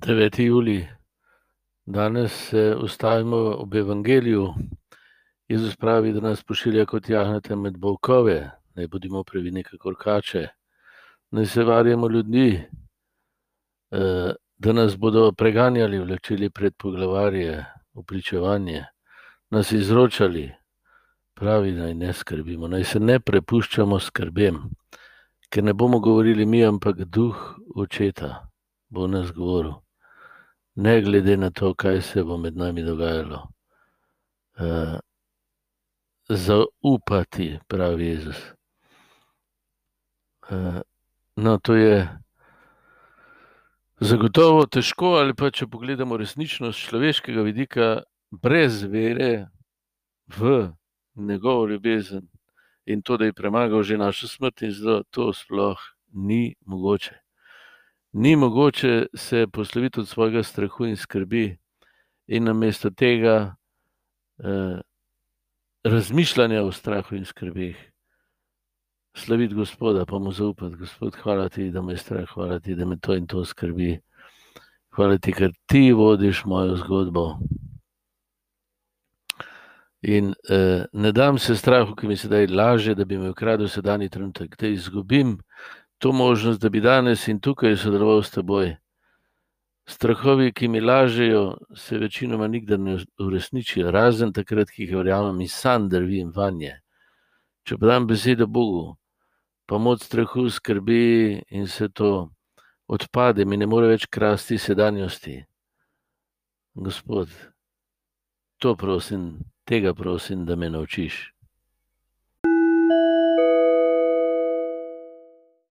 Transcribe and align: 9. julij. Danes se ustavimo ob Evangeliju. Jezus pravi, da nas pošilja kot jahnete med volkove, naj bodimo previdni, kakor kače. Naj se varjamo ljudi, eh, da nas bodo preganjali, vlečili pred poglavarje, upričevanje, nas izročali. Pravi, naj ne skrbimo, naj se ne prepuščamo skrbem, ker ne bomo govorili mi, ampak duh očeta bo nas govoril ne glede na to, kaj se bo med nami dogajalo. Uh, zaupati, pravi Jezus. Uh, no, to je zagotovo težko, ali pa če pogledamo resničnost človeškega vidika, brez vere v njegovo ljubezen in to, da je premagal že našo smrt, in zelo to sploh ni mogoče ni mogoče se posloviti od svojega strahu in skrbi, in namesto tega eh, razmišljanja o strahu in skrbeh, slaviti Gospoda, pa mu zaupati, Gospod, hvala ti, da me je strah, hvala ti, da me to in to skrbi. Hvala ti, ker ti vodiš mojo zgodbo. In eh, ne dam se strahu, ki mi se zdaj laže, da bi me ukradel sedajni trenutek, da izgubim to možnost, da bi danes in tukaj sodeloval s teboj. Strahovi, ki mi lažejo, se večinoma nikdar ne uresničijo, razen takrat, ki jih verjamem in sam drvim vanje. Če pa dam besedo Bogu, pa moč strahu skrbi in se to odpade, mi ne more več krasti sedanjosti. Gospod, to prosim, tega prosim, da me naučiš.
9. 0.00 0.38
julij. 0.38 0.88
Danes 1.86 2.32
se 2.32 2.76
ustavimo 2.76 3.36
ob 3.36 3.74
Evangeliju. 3.74 4.54
Jezus 5.48 5.76
pravi, 5.76 6.12
da 6.12 6.20
nas 6.20 6.44
pošilja 6.44 6.86
kot 6.86 7.08
jahnete 7.08 7.56
med 7.56 7.76
volkove, 7.76 8.50
naj 8.74 8.86
bodimo 8.88 9.24
previdni, 9.24 9.62
kakor 9.62 9.94
kače. 10.00 10.46
Naj 11.30 11.46
se 11.46 11.64
varjamo 11.64 12.08
ljudi, 12.08 12.64
eh, 13.90 14.32
da 14.58 14.72
nas 14.72 14.96
bodo 14.96 15.32
preganjali, 15.32 15.98
vlečili 15.98 16.50
pred 16.50 16.74
poglavarje, 16.78 17.66
upričevanje, 17.92 18.84
nas 19.50 19.72
izročali. 19.72 20.52
Pravi, 21.34 21.72
naj 21.72 21.94
ne 21.94 22.12
skrbimo, 22.12 22.68
naj 22.68 22.84
se 22.84 23.00
ne 23.00 23.20
prepuščamo 23.20 24.00
skrbem, 24.00 24.62
ker 25.50 25.64
ne 25.64 25.72
bomo 25.72 26.00
govorili 26.00 26.46
mi, 26.46 26.64
ampak 26.64 26.96
duh 27.04 27.36
očeta 27.76 28.48
bo 28.88 29.06
nas 29.06 29.32
govoril 29.32 29.89
ne 30.74 31.00
glede 31.02 31.36
na 31.36 31.50
to, 31.50 31.74
kaj 31.74 32.02
se 32.02 32.24
bo 32.24 32.36
med 32.36 32.56
nami 32.56 32.82
dogajalo. 32.82 33.48
Uh, 34.60 34.98
zaupati, 36.28 37.58
pravi 37.68 38.06
Jezus. 38.06 38.36
Uh, 40.50 40.80
no, 41.36 41.58
to 41.58 41.74
je 41.74 42.08
zagotovo 44.00 44.66
težko, 44.66 45.14
ali 45.20 45.34
pa 45.34 45.50
če 45.50 45.66
pogledamo 45.66 46.16
resničnost 46.16 46.88
človeškega 46.88 47.42
vidika, 47.42 47.88
brez 48.30 48.82
vere 48.82 49.48
v 50.36 50.70
njegovo 51.14 51.66
ljubezen 51.66 52.28
in 52.86 53.02
to, 53.02 53.16
da 53.16 53.24
je 53.24 53.32
premagal 53.32 53.82
že 53.82 53.98
našo 53.98 54.28
smrt, 54.28 54.62
in 54.62 54.72
zelo 54.72 55.02
to 55.10 55.32
sploh 55.32 55.78
ni 56.12 56.54
mogoče 56.66 57.29
ni 58.12 58.36
mogoče 58.36 59.06
se 59.14 59.46
posloviti 59.52 60.00
od 60.00 60.08
svojega 60.08 60.42
strahu 60.42 60.86
in 60.86 60.96
skrbi, 60.96 61.58
in 62.26 62.44
namesto 62.44 62.90
tega 62.90 63.54
eh, 64.38 64.80
razmišljanja 65.84 66.62
o 66.62 66.72
strahu 66.72 67.16
in 67.16 67.24
skrbeh, 67.24 67.76
slaviti 69.16 69.54
Gospoda, 69.54 70.06
pa 70.06 70.18
mu 70.18 70.32
zaupati, 70.32 70.76
Gospod, 70.76 71.16
hvala 71.22 71.48
ti, 71.48 71.70
da 71.70 71.82
me 71.82 71.92
je 71.92 71.96
strah, 71.96 72.28
hvala 72.34 72.60
ti, 72.60 72.74
da 72.74 72.84
me 72.84 72.98
to 72.98 73.14
in 73.14 73.26
to 73.26 73.44
skrbi. 73.44 74.00
Hvala 74.94 75.18
ti, 75.18 75.32
ker 75.32 75.52
ti 75.66 75.92
vodiš 75.92 76.44
mojo 76.44 76.76
zgodbo. 76.76 77.38
In 80.02 80.34
eh, 80.48 80.84
ne 80.92 81.12
dam 81.12 81.38
se 81.38 81.56
strahu, 81.56 81.94
ki 81.96 82.06
mi 82.06 82.16
se 82.16 82.26
zdaj 82.26 82.46
laže, 82.46 82.94
da 82.94 83.04
bi 83.04 83.18
me 83.18 83.30
ukradel 83.30 83.68
sedajni 83.68 84.08
trenutek, 84.08 84.56
da 84.58 84.68
izgubim 84.68 85.38
to 86.00 86.12
možnost, 86.12 86.60
da 86.60 86.68
bi 86.68 86.80
danes 86.80 87.28
in 87.28 87.40
tukaj 87.40 87.76
sodeloval 87.76 88.22
s 88.24 88.32
teboj. 88.32 88.76
Strahovi, 89.84 90.52
ki 90.52 90.68
mi 90.68 90.80
lažejo, 90.80 91.58
se 91.76 91.98
večinoma 91.98 92.46
nikdar 92.48 92.80
ne 92.80 92.96
uresničijo, 93.20 93.90
razen 93.90 94.32
takrat, 94.32 94.70
ki 94.70 94.86
jih 94.86 94.94
verjamem 94.96 95.40
in 95.44 95.48
sam 95.48 95.88
drvim 95.92 96.30
vanje. 96.36 96.78
Če 97.68 97.76
pa 97.76 97.90
dam 97.92 98.06
besedo 98.08 98.46
Bogu, 98.46 98.96
pa 99.68 99.78
moč 99.78 100.06
strahu 100.08 100.48
skrbi 100.48 101.42
in 101.50 101.68
se 101.68 101.88
to 101.88 102.30
odpade, 102.88 103.44
mi 103.44 103.60
ne 103.60 103.68
more 103.68 103.90
več 103.92 104.06
krasti 104.08 104.56
sedanjosti. 104.58 105.36
Gospod, 106.80 107.28
to 108.56 108.72
prosim, 108.76 109.34
tega 109.68 109.92
prosim, 109.94 110.46
da 110.48 110.56
me 110.56 110.70
naučiš. 110.70 111.26